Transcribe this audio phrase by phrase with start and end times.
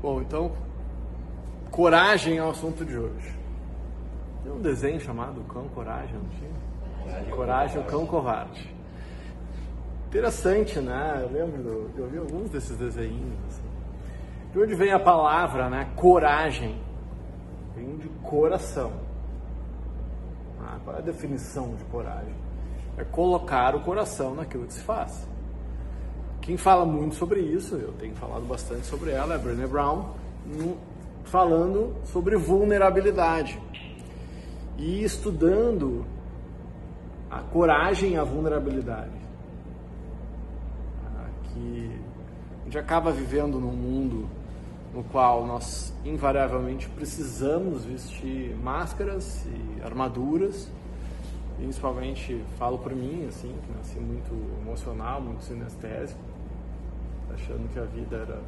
[0.00, 0.52] Bom, então,
[1.70, 3.36] coragem é o assunto de hoje.
[4.44, 7.34] Tem um desenho chamado Cão Coragem, não tinha?
[7.34, 8.74] Coragem, o Cão Covarde.
[10.06, 11.20] Interessante, né?
[11.22, 13.34] Eu lembro, eu vi alguns desses desenhos.
[13.48, 13.62] Assim.
[14.52, 15.90] De onde vem a palavra, né?
[15.96, 16.80] Coragem.
[17.74, 18.92] Vem de coração.
[20.60, 22.34] Ah, qual é a definição de coragem?
[22.96, 25.28] É colocar o coração naquilo que se faz.
[26.48, 30.14] Quem fala muito sobre isso, eu tenho falado bastante sobre ela, é Brené Brown,
[31.24, 33.60] falando sobre vulnerabilidade
[34.78, 36.06] e estudando
[37.30, 39.12] a coragem e a vulnerabilidade.
[41.04, 41.90] Ah, que
[42.62, 44.26] a gente acaba vivendo num mundo
[44.94, 50.66] no qual nós invariavelmente precisamos vestir máscaras e armaduras.
[51.58, 56.37] Principalmente falo por mim, assim, que nasci muito emocional, muito sinestésico
[57.32, 58.40] achando que a vida era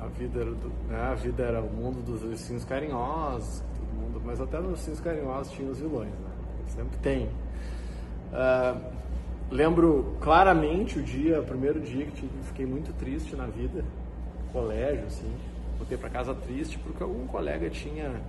[0.00, 4.22] a vida era, do, né, a vida era o mundo dos ursinhos carinhosos, todo mundo,
[4.24, 6.30] mas até nos ursinhos carinhosos tinha os vilões, né?
[6.68, 7.26] sempre tem.
[7.26, 8.92] Uh,
[9.50, 13.84] lembro claramente o dia, o primeiro dia que fiquei muito triste na vida,
[14.52, 15.32] colégio, assim,
[15.78, 18.20] voltei para casa triste porque algum colega tinha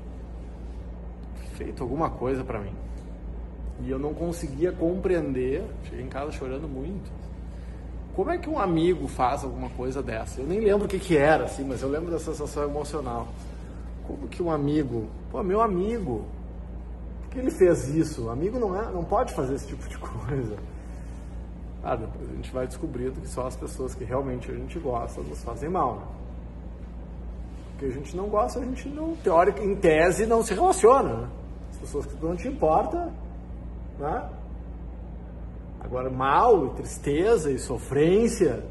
[1.55, 2.73] feito alguma coisa para mim
[3.83, 7.11] e eu não conseguia compreender, cheguei em casa chorando muito
[8.17, 10.41] como é que um amigo faz alguma coisa dessa?
[10.41, 13.27] Eu nem lembro o que, que era, assim, mas eu lembro da sensação emocional.
[14.07, 16.25] Como que um amigo, pô, meu amigo,
[17.21, 18.27] por que ele fez isso?
[18.27, 20.57] Amigo não, é, não pode fazer esse tipo de coisa.
[21.83, 25.21] Ah, depois a gente vai descobrindo que só as pessoas que realmente a gente gosta
[25.21, 25.97] nos fazem mal.
[25.97, 26.01] Né?
[27.69, 31.13] Porque a gente não gosta, a gente não, teórica, em tese, não se relaciona.
[31.13, 31.29] Né?
[31.69, 33.13] As pessoas que não te importam,
[33.99, 34.27] né?
[35.87, 38.61] Agora, mal e tristeza e sofrência,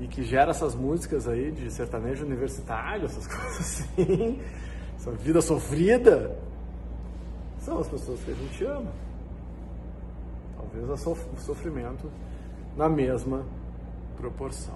[0.00, 4.42] e que gera essas músicas aí de sertanejo universitário, essas coisas assim,
[4.96, 6.36] essa vida sofrida,
[7.60, 8.90] são as pessoas que a gente ama.
[10.56, 12.10] Talvez o sofrimento
[12.76, 13.46] na mesma
[14.16, 14.74] proporção.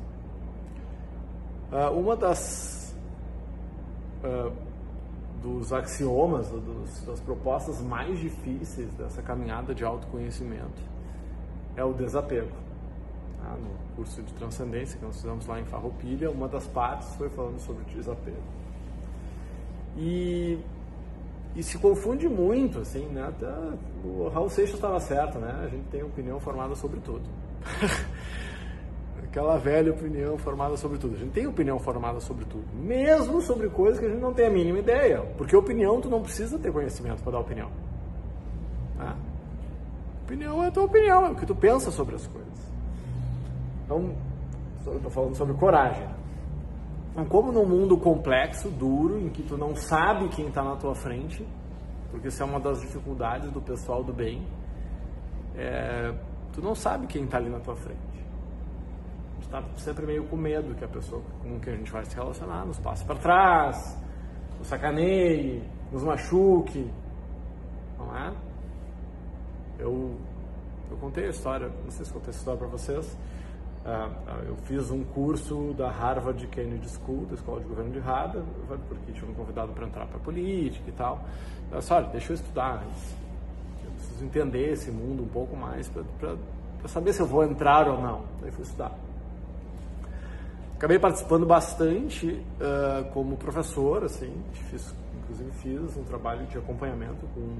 [1.72, 2.94] Uh, uma das
[4.22, 4.52] uh,
[5.42, 10.99] dos axiomas, dos, das propostas mais difíceis dessa caminhada de autoconhecimento
[11.76, 12.50] é o desapego.
[13.40, 13.56] Tá?
[13.56, 17.58] No curso de transcendência que nós fizemos lá em Farroupilha, uma das partes foi falando
[17.60, 18.42] sobre desapego.
[19.96, 20.58] E,
[21.56, 23.26] e se confunde muito, assim, né?
[23.28, 23.52] Até
[24.04, 25.62] o Raul Seixas estava certo, né?
[25.64, 27.24] A gente tem opinião formada sobre tudo.
[29.24, 31.14] Aquela velha opinião formada sobre tudo.
[31.14, 34.46] A gente tem opinião formada sobre tudo, mesmo sobre coisas que a gente não tem
[34.46, 35.20] a mínima ideia.
[35.36, 37.70] Porque opinião, tu não precisa ter conhecimento para dar opinião.
[40.30, 42.72] Opinião é a tua opinião, é o que tu pensa sobre as coisas.
[43.84, 44.14] Então,
[44.78, 46.08] estou falando sobre coragem.
[47.10, 50.94] Então, como num mundo complexo, duro, em que tu não sabe quem está na tua
[50.94, 51.44] frente,
[52.12, 54.46] porque isso é uma das dificuldades do pessoal do bem,
[55.56, 56.14] é,
[56.52, 57.98] tu não sabe quem está ali na tua frente.
[59.34, 62.14] Gente está sempre meio com medo que a pessoa com que a gente vai se
[62.14, 63.98] relacionar nos passe para trás,
[64.60, 66.88] nos sacaneie, nos machuque,
[67.98, 68.32] não é?
[69.80, 70.14] Eu,
[70.90, 73.18] eu contei a história, não sei se contei essa história para vocês.
[73.84, 78.46] Uh, eu fiz um curso da Harvard Kennedy School, da Escola de Governo de Harvard,
[78.88, 81.24] porque tinha me convidado para entrar para política e tal.
[81.72, 82.84] Eu disse, olha, deixa eu estudar,
[83.84, 86.36] eu preciso entender esse mundo um pouco mais para
[86.86, 88.22] saber se eu vou entrar ou não.
[88.40, 88.96] Daí fui estudar.
[90.76, 94.32] Acabei participando bastante uh, como professor, assim,
[94.70, 97.56] fiz, inclusive fiz um trabalho de acompanhamento com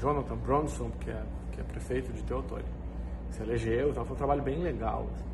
[0.00, 1.22] Jonathan Bronson, que é,
[1.52, 2.64] que é prefeito de Teotônio.
[3.30, 5.06] Se elegeu, então foi um trabalho bem legal.
[5.12, 5.24] Assim,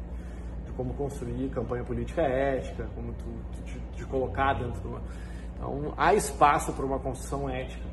[0.66, 5.00] de como construir campanha política ética, como tu, te, te colocar dentro de uma.
[5.54, 7.87] Então, há espaço para uma construção ética.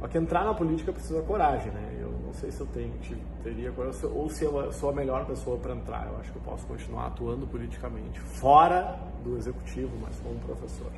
[0.00, 1.96] Só que entrar na política precisa coragem, né?
[1.98, 2.92] Eu não sei se eu tenho,
[3.42, 3.72] teria
[4.12, 6.06] ou se eu sou a melhor pessoa para entrar.
[6.08, 10.92] Eu acho que eu posso continuar atuando politicamente, fora do executivo, mas como professor.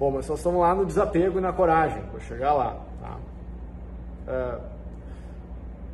[0.00, 2.80] Bom, mas nós estamos lá no desapego e na coragem, vou chegar lá.
[3.02, 3.18] Tá?
[4.26, 4.62] Uh,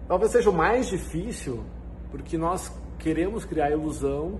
[0.06, 1.64] talvez seja o mais difícil,
[2.12, 4.38] porque nós queremos criar a ilusão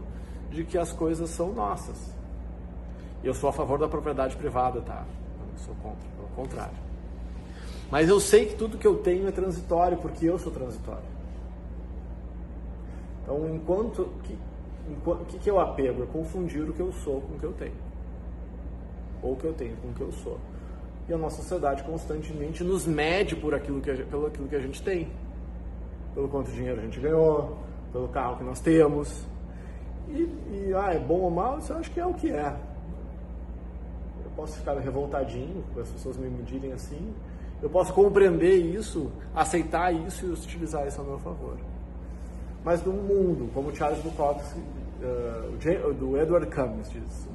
[0.53, 2.15] de que as coisas são nossas.
[3.25, 5.05] Eu sou a favor da propriedade privada, tá?
[5.41, 6.79] Eu não sou contra, pelo contrário.
[7.91, 11.03] Mas eu sei que tudo que eu tenho é transitório, porque eu sou transitório.
[13.25, 14.39] Então, enquanto que,
[15.27, 16.05] que, que eu apego?
[16.05, 17.86] É confundir o que eu sou com o que eu tenho
[19.27, 20.39] ou o que eu tenho com o que eu sou.
[21.09, 24.61] E a nossa sociedade constantemente nos mede por aquilo que a, pelo aquilo que a
[24.61, 25.09] gente tem,
[26.15, 27.59] pelo quanto dinheiro a gente ganhou,
[27.93, 29.25] pelo carro que nós temos.
[30.09, 31.59] E, e ah, é bom ou mal?
[31.59, 32.57] Isso eu acho que é o que é.
[34.25, 37.15] Eu posso ficar revoltadinho, as pessoas me medirem assim.
[37.63, 41.57] Eu posso compreender isso, aceitar isso e utilizar isso a meu favor.
[42.65, 44.59] Mas no mundo, como Charles Bukowski,
[45.01, 47.29] uh, do Edward Cummings diz,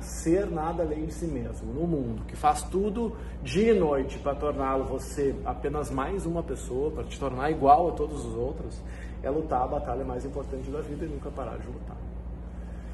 [0.00, 4.34] ser nada além de si mesmo, no mundo, que faz tudo dia e noite para
[4.34, 8.80] torná-lo você apenas mais uma pessoa, para te tornar igual a todos os outros,
[9.22, 11.96] é lutar a batalha mais importante da vida e nunca parar de lutar.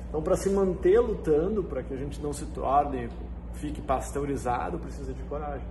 [0.09, 3.09] Então, para se manter lutando, para que a gente não se torne,
[3.55, 5.67] fique pasteurizado, precisa de coragem.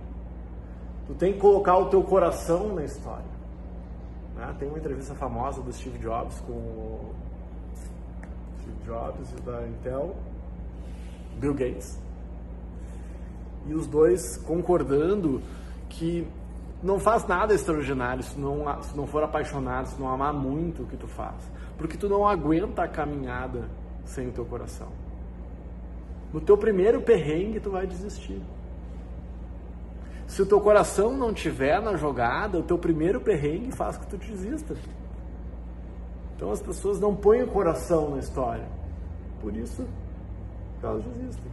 [1.06, 3.38] Tu tem que colocar o teu coração na história.
[4.36, 4.54] Né?
[4.58, 7.14] Tem uma entrevista famosa do Steve Jobs com o
[8.60, 10.14] Steve Jobs da Intel,
[11.38, 11.98] Bill Gates.
[13.66, 15.42] E os dois concordando
[15.88, 16.26] que
[16.82, 20.86] não faz nada extraordinário se não, se não for apaixonado, se não amar muito o
[20.86, 21.36] que tu faz.
[21.76, 23.68] Porque tu não aguenta a caminhada
[24.04, 24.88] sem o teu coração.
[26.32, 28.40] No teu primeiro perrengue tu vai desistir.
[30.26, 34.16] Se o teu coração não tiver na jogada, o teu primeiro perrengue faz que tu
[34.18, 34.76] desista.
[36.36, 38.68] Então as pessoas não põem o coração na história.
[39.40, 39.86] Por isso
[40.86, 41.50] elas desistem.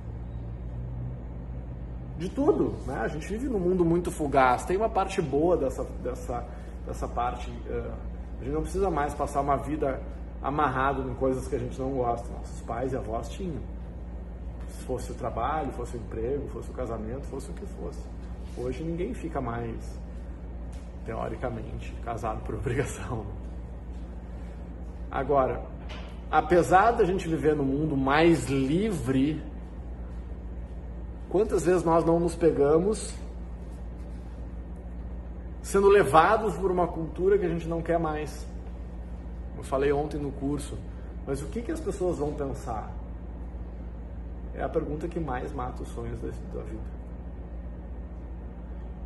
[2.17, 3.01] De tudo, né?
[3.01, 4.63] A gente vive num mundo muito fugaz.
[4.63, 6.45] Tem uma parte boa dessa, dessa,
[6.85, 7.49] dessa parte.
[7.49, 7.91] Uh,
[8.39, 10.01] a gente não precisa mais passar uma vida
[10.41, 12.27] amarrado em coisas que a gente não gosta.
[12.31, 13.61] Nossos pais e avós tinham.
[14.69, 17.99] Se fosse o trabalho, fosse o emprego, fosse o casamento, fosse o que fosse.
[18.57, 19.99] Hoje ninguém fica mais,
[21.05, 23.25] teoricamente, casado por obrigação.
[25.11, 25.61] Agora,
[26.29, 29.41] apesar da gente viver num mundo mais livre,
[31.29, 33.13] quantas vezes nós não nos pegamos
[35.61, 38.47] sendo levados por uma cultura que a gente não quer mais?
[39.57, 40.77] Eu falei ontem no curso,
[41.25, 42.91] mas o que, que as pessoas vão pensar?
[44.53, 46.95] É a pergunta que mais mata os sonhos da, da vida.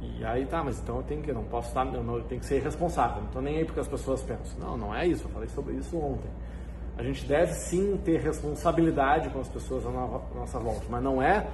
[0.01, 2.39] E aí tá, mas então eu tenho que, não posso estar, eu, não, eu tenho
[2.39, 4.59] que ser responsável, não tô nem aí porque as pessoas pensam.
[4.59, 6.29] Não, não é isso, eu falei sobre isso ontem.
[6.99, 11.47] A gente deve sim ter responsabilidade com as pessoas à nossa volta, mas não é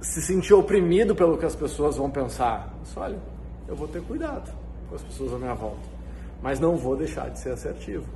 [0.00, 2.74] se sentir oprimido pelo que as pessoas vão pensar.
[2.82, 3.20] Só olha,
[3.68, 4.52] eu vou ter cuidado
[4.88, 5.88] com as pessoas à minha volta,
[6.42, 8.08] mas não vou deixar de ser assertivo.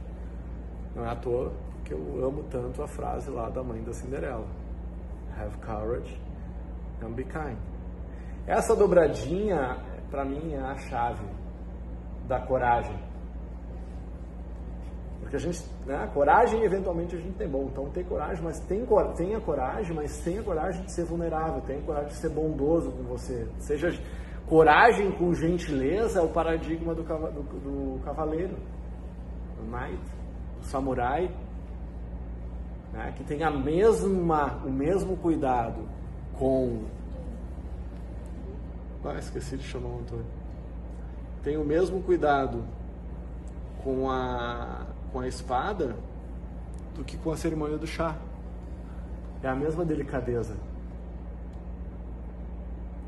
[0.96, 1.52] Não é à toa
[1.84, 4.46] que eu amo tanto a frase lá da mãe da Cinderela:
[5.38, 6.20] Have courage
[7.00, 7.58] and be kind.
[8.44, 9.78] Essa dobradinha,
[10.10, 11.25] para mim, é a chave
[12.26, 13.13] da coragem.
[15.34, 18.86] Porque a gente, né, coragem eventualmente a gente tem bom, então tem coragem, mas tem,
[19.16, 23.48] tenha coragem, mas tenha coragem de ser vulnerável, tenha coragem de ser bondoso com você.
[23.58, 23.88] Seja
[24.46, 28.54] coragem com gentileza é o paradigma do, do, do cavaleiro,
[29.56, 29.98] do knight,
[30.60, 31.28] do samurai,
[32.92, 35.82] né, que tem a mesma, o mesmo cuidado
[36.38, 36.84] com
[39.04, 40.26] ah, esqueci de chamar o Antônio.
[41.42, 42.64] Tem o mesmo cuidado
[43.82, 45.94] com a, com a espada
[46.96, 48.16] do que com a cerimônia do chá.
[49.40, 50.56] É a mesma delicadeza.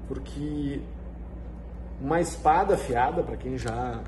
[0.06, 0.80] Porque
[2.00, 4.00] uma espada afiada, para quem já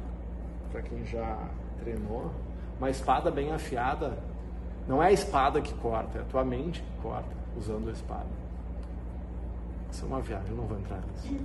[0.70, 1.48] para quem já
[1.80, 2.30] treinou,
[2.78, 4.16] uma espada bem afiada
[4.86, 8.28] não é a espada que corta, é a tua mente que corta usando a espada.
[9.90, 11.36] Isso é uma viagem, eu não vou entrar nisso.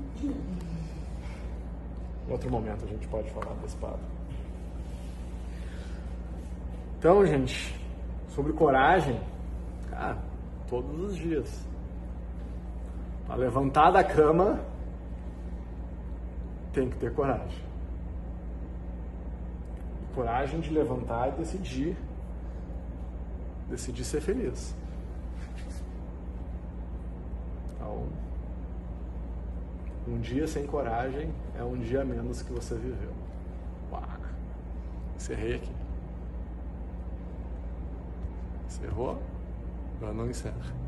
[2.27, 4.12] Em outro momento a gente pode falar da espada.
[7.03, 7.77] Então, gente,
[8.29, 9.19] sobre coragem,
[9.89, 10.17] cara,
[10.69, 11.67] todos os dias.
[13.27, 14.61] Para levantar da cama,
[16.71, 17.61] tem que ter coragem.
[20.15, 21.97] Coragem de levantar e decidir.
[23.69, 24.73] Decidir ser feliz.
[27.75, 28.07] Então,
[30.07, 33.11] um dia sem coragem é um dia menos que você viveu.
[33.91, 34.01] Uau.
[35.17, 35.82] Encerrei aqui.
[38.83, 39.17] Encerrou?
[39.97, 40.82] Agora não encerra.